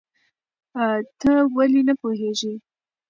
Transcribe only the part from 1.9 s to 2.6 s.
پوهېږې؟